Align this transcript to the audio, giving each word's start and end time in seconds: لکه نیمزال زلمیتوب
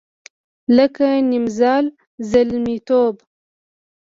لکه 0.77 1.07
نیمزال 1.29 1.85
زلمیتوب 2.29 3.15